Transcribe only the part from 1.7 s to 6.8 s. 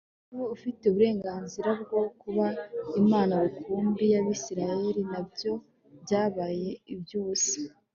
bwo kuba Imana rukumbi yAbisirayeli nabyo byabaye